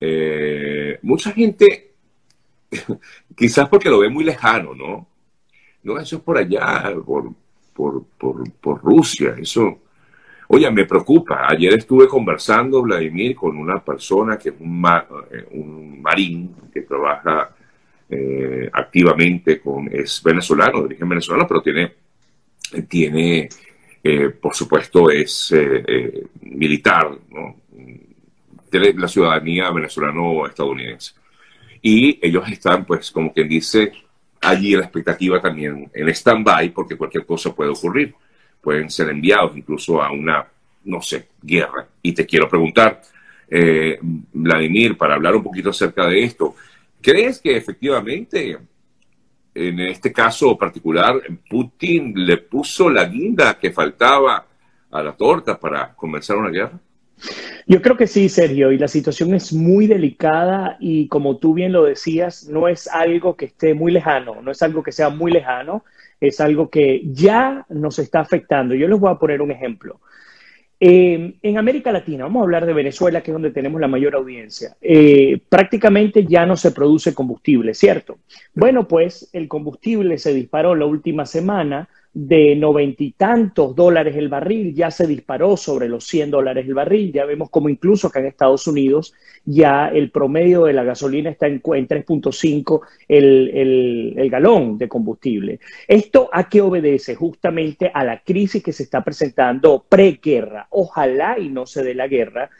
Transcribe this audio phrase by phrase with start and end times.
[0.00, 1.92] eh, mucha gente,
[3.36, 5.06] quizás porque lo ve muy lejano, ¿no?
[5.82, 7.32] No, eso es por allá, por,
[7.74, 9.82] por, por, por Rusia, eso...
[10.52, 11.46] Oye, me preocupa.
[11.48, 14.84] Ayer estuve conversando, Vladimir, con una persona que es un,
[15.30, 17.54] eh, un marín que trabaja
[18.08, 21.92] eh, activamente con, es venezolano, de origen venezolano, pero tiene,
[22.88, 23.48] tiene
[24.40, 25.54] por supuesto, es
[26.40, 27.54] militar, ¿no?
[28.78, 31.14] La ciudadanía venezolano-estadounidense.
[31.82, 33.92] Y ellos están, pues, como quien dice,
[34.40, 38.14] allí la expectativa también en stand-by, porque cualquier cosa puede ocurrir.
[38.60, 40.46] Pueden ser enviados incluso a una,
[40.84, 41.86] no sé, guerra.
[42.02, 43.00] Y te quiero preguntar,
[43.48, 46.54] eh, Vladimir, para hablar un poquito acerca de esto,
[47.00, 48.58] ¿crees que efectivamente,
[49.54, 54.46] en este caso particular, Putin le puso la guinda que faltaba
[54.90, 56.78] a la torta para comenzar una guerra?
[57.66, 61.72] Yo creo que sí, Sergio, y la situación es muy delicada y como tú bien
[61.72, 65.30] lo decías, no es algo que esté muy lejano, no es algo que sea muy
[65.30, 65.84] lejano,
[66.20, 68.74] es algo que ya nos está afectando.
[68.74, 70.00] Yo les voy a poner un ejemplo.
[70.82, 74.14] Eh, en América Latina, vamos a hablar de Venezuela, que es donde tenemos la mayor
[74.14, 78.18] audiencia, eh, prácticamente ya no se produce combustible, ¿cierto?
[78.54, 84.28] Bueno, pues el combustible se disparó la última semana de noventa y tantos dólares el
[84.28, 87.12] barril, ya se disparó sobre los 100 dólares el barril.
[87.12, 91.46] Ya vemos como incluso acá en Estados Unidos ya el promedio de la gasolina está
[91.46, 95.60] en, en 3.5 el, el, galón de combustible.
[95.88, 97.14] ¿Esto a qué obedece?
[97.14, 100.66] Justamente a la crisis que se está presentando preguerra.
[100.70, 102.50] Ojalá y no se dé la guerra.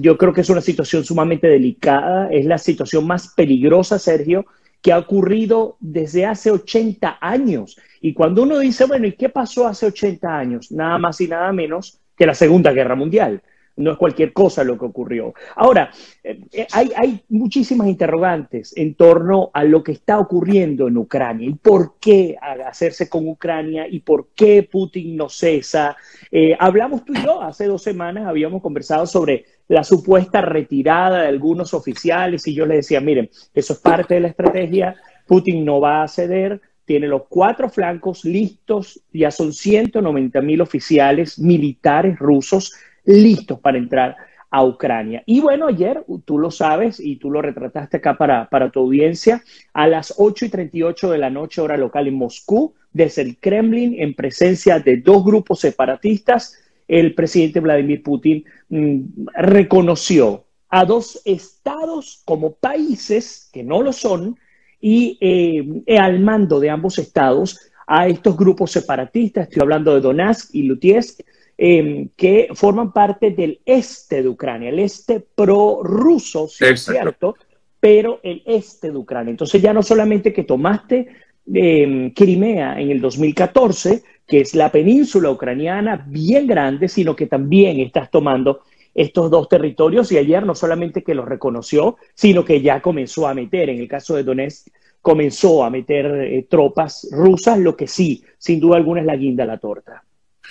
[0.00, 4.44] Yo creo que es una situación sumamente delicada, es la situación más peligrosa, Sergio,
[4.84, 7.80] que ha ocurrido desde hace 80 años.
[8.02, 10.70] Y cuando uno dice, bueno, ¿y qué pasó hace 80 años?
[10.70, 13.42] Nada más y nada menos que la Segunda Guerra Mundial.
[13.76, 15.34] No es cualquier cosa lo que ocurrió.
[15.56, 15.90] Ahora,
[16.22, 21.54] eh, eh, hay, muchísimas interrogantes en torno a lo que está ocurriendo en Ucrania y
[21.54, 25.96] por qué hacerse con Ucrania y por qué Putin no cesa.
[26.30, 31.28] Eh, hablamos tú y yo hace dos semanas, habíamos conversado sobre la supuesta retirada de
[31.28, 34.94] algunos oficiales y yo le decía, miren, eso es parte de la estrategia,
[35.26, 41.38] Putin no va a ceder, tiene los cuatro flancos listos, ya son 190 mil oficiales
[41.38, 42.74] militares rusos
[43.04, 44.16] listos para entrar
[44.50, 45.22] a Ucrania.
[45.26, 49.42] Y bueno, ayer, tú lo sabes y tú lo retrataste acá para, para tu audiencia,
[49.72, 53.96] a las 8 y 38 de la noche, hora local en Moscú, desde el Kremlin,
[53.98, 56.56] en presencia de dos grupos separatistas,
[56.86, 64.38] el presidente Vladimir Putin mm, reconoció a dos estados como países que no lo son
[64.80, 70.54] y eh, al mando de ambos estados a estos grupos separatistas, estoy hablando de Donetsk
[70.54, 71.20] y Lutiesk,
[71.56, 77.36] em, que forman parte del este de Ucrania, el este prorruso, sí es cierto,
[77.80, 79.30] pero el este de Ucrania.
[79.30, 81.08] Entonces ya no solamente que tomaste
[81.52, 87.80] eh, Crimea en el 2014, que es la península ucraniana bien grande, sino que también
[87.80, 88.62] estás tomando
[88.94, 93.34] estos dos territorios y ayer no solamente que los reconoció, sino que ya comenzó a
[93.34, 94.68] meter, en el caso de Donetsk,
[95.02, 99.44] comenzó a meter eh, tropas rusas, lo que sí, sin duda alguna es la guinda
[99.44, 100.02] a la torta.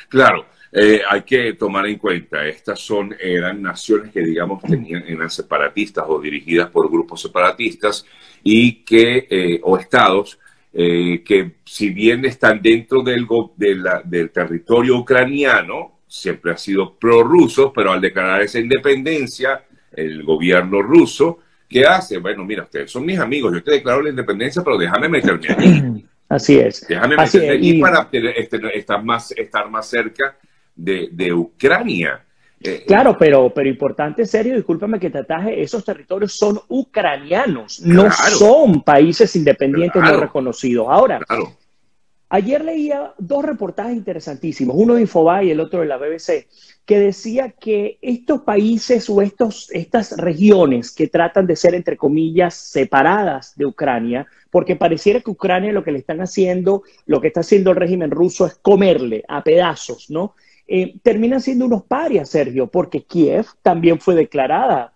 [0.10, 5.30] Claro, eh, hay que tomar en cuenta, estas son, eran naciones que digamos tenían, eran
[5.30, 8.04] separatistas o dirigidas por grupos separatistas
[8.44, 10.40] y que, eh, o estados
[10.74, 13.28] eh, que si bien están dentro del,
[14.06, 21.38] del territorio ucraniano, siempre ha sido prorruso, pero al declarar esa independencia, el gobierno ruso,
[21.70, 22.18] ¿qué hace?
[22.18, 26.06] Bueno, mira, ustedes son mis amigos, yo te declaro la independencia, pero déjame meterme allí.
[26.30, 26.88] Así es.
[26.88, 30.36] Déjame meterme allí para este, estar, más, estar más cerca
[30.76, 32.24] de, de Ucrania.
[32.64, 38.10] Eh, claro, pero, pero importante, serio, discúlpame que te ataje, esos territorios son ucranianos, no
[38.12, 40.88] son países independientes no reconocidos.
[40.90, 41.20] Ahora,
[42.30, 46.48] ayer leía dos reportajes interesantísimos, uno de Infobae y el otro de la BBC,
[46.86, 52.54] que decía que estos países o estos, estas regiones que tratan de ser, entre comillas,
[52.54, 57.42] separadas de Ucrania, porque pareciera que Ucrania lo que le están haciendo, lo que está
[57.42, 60.36] haciendo el régimen ruso es comerle a pedazos, ¿no?
[60.68, 64.94] Eh, terminan siendo unos parias, Sergio, porque Kiev también fue declarada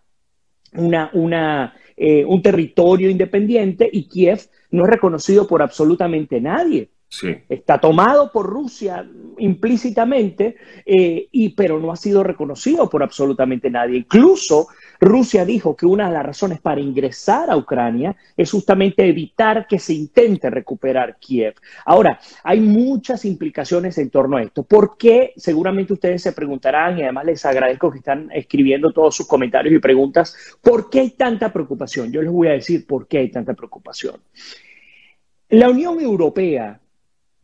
[0.73, 4.41] una, una, eh, un territorio independiente y Kiev
[4.71, 6.89] no es reconocido por absolutamente nadie.
[7.09, 7.35] Sí.
[7.47, 13.99] Está tomado por Rusia implícitamente, eh, y, pero no ha sido reconocido por absolutamente nadie.
[13.99, 14.67] Incluso
[14.99, 19.79] Rusia dijo que una de las razones para ingresar a Ucrania es justamente evitar que
[19.79, 21.55] se intente recuperar Kiev.
[21.85, 24.63] Ahora, hay muchas implicaciones en torno a esto.
[24.63, 25.33] ¿Por qué?
[25.37, 29.79] Seguramente ustedes se preguntarán y además les agradezco que están escribiendo todos sus comentarios y
[29.79, 30.35] preguntas.
[30.61, 32.11] ¿Por qué hay tanta preocupación?
[32.11, 34.15] Yo les voy a decir por qué hay tanta preocupación.
[35.49, 36.79] La Unión Europea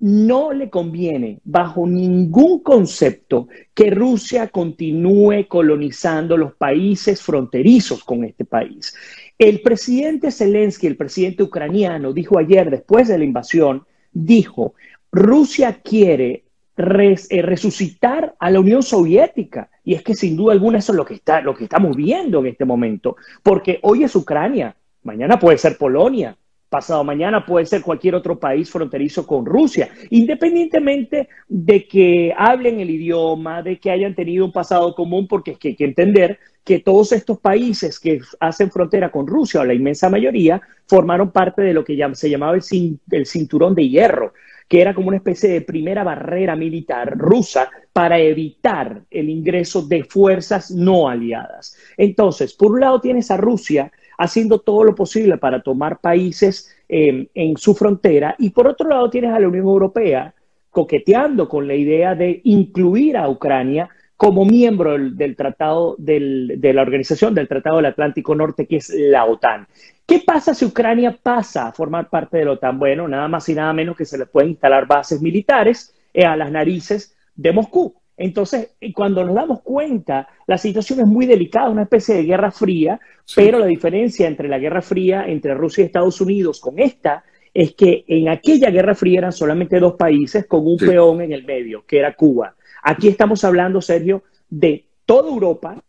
[0.03, 8.43] no le conviene bajo ningún concepto que Rusia continúe colonizando los países fronterizos con este
[8.43, 8.93] país.
[9.39, 14.73] El presidente Zelensky, el presidente ucraniano, dijo ayer, después de la invasión, dijo,
[15.09, 16.43] Rusia quiere
[16.75, 19.69] eh, resucitar a la Unión Soviética.
[19.85, 22.41] Y es que sin duda alguna eso es lo que, está, lo que estamos viendo
[22.41, 26.35] en este momento, porque hoy es Ucrania, mañana puede ser Polonia,
[26.73, 32.89] pasado mañana puede ser cualquier otro país fronterizo con Rusia, independientemente de que hablen el
[32.89, 36.79] idioma, de que hayan tenido un pasado común, porque es que hay que entender que
[36.79, 41.75] todos estos países que hacen frontera con Rusia, o la inmensa mayoría, formaron parte de
[41.75, 44.33] lo que se llamaba el, cinturón de hierro,
[44.67, 50.05] que era como una especie de primera barrera militar rusa para evitar el ingreso de
[50.05, 51.77] fuerzas no aliadas.
[51.97, 53.91] Entonces, por un lado tienes a Rusia,
[54.23, 58.35] haciendo todo lo posible para tomar países em, en su frontera.
[58.39, 60.33] Y por otro lado tienes a la Unión Europea
[60.69, 67.35] coqueteando con la idea de incluir a Ucrania como miembro del, tratado de la organización
[67.35, 69.67] del Tratado del Atlántico Norte, que es la OTAN.
[70.05, 72.79] ¿Qué pasa si Ucrania pasa a formar parte de la OTAN?
[72.79, 76.37] Bueno, nada más y nada menos que se le pueden instalar bases militares eh, a
[76.37, 77.95] las narices de Moscú.
[78.15, 82.99] Entonces, cuando nos damos cuenta, la situación es muy delicada, una especie de guerra fría,
[83.35, 87.23] pero la diferencia entre la guerra fría entre Rusia y Estados Unidos con esta
[87.53, 91.43] es que en aquella guerra fría eran solamente dos países con un peón en el
[91.43, 92.55] medio, que era Cuba.
[92.83, 95.81] Aquí estamos hablando, Sergio, de toda Europa,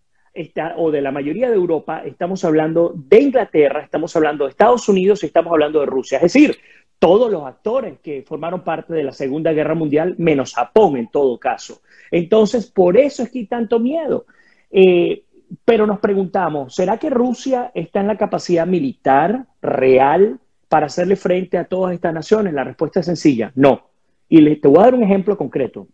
[0.77, 5.23] o de la mayoría de Europa, estamos hablando de Inglaterra, estamos hablando de Estados Unidos
[5.23, 6.17] y estamos hablando de Rusia.
[6.17, 6.57] Es decir,
[7.05, 11.39] todos los actores que formaron parte de la Segunda Guerra Mundial, menos Japón en todo
[11.39, 11.83] caso.
[12.11, 14.25] Entonces, por eso es que hay tanto miedo.
[14.71, 15.25] Eh,
[15.67, 20.41] pero nos preguntamos, ¿será que Rusia está en la capacidad militar real
[20.71, 22.55] para hacerle frente a todas estas naciones?
[22.55, 23.83] La respuesta es sencilla, no.
[24.27, 25.87] Y te voy a dar un ejemplo concreto.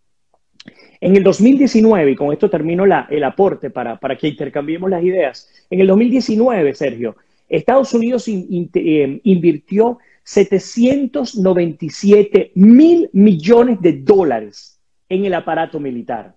[1.00, 5.80] En el 2019, y con esto termino el aporte para, que intercambiemos las ideas, en
[5.80, 7.16] el 2019, Sergio,
[7.48, 16.36] Estados Unidos eh, invirtió 797 mil millones de dólares en el aparato militar.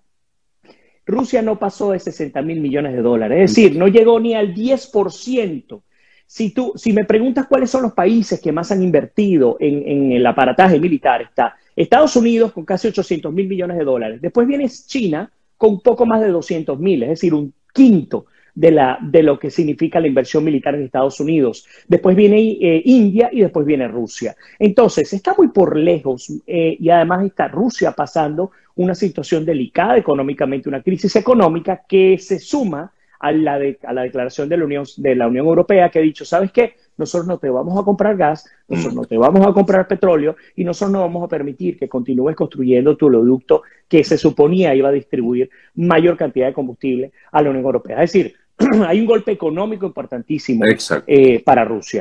[1.06, 4.54] Rusia no pasó de 60 mil millones de dólares, es decir, no llegó ni al
[4.54, 5.82] 10%.
[6.26, 10.26] Si, tú, si me preguntas cuáles son los países que más han invertido en, el
[10.26, 14.22] aparataje militar, está Estados Unidos con casi 800 mil millones de dólares.
[14.22, 18.98] Después viene China con poco más de 200 mil, es decir, un quinto de, la,
[19.02, 21.66] de lo que significa la inversión militar en Estados Unidos.
[21.88, 24.36] Después viene eh, India y después viene Rusia.
[24.58, 30.68] Entonces, está muy por lejos eh, y además está Rusia pasando una situación delicada económicamente,
[30.68, 35.14] una crisis económica que se suma a la, a la declaración de la, Unión, de
[35.14, 36.74] la Unión Europea que ha dicho, ¿sabes qué?
[36.96, 40.62] Nosotros no te vamos a comprar gas, nosotros no te vamos a comprar petróleo y
[40.62, 44.92] nosotros no vamos a permitir que continúes construyendo tu oleoducto que se suponía iba a
[44.92, 48.02] distribuir mayor cantidad de combustible a la Unión Europea.
[48.02, 48.34] Es decir,
[48.86, 50.64] hay un golpe económico importantísimo
[51.06, 51.92] eh, para Rusia.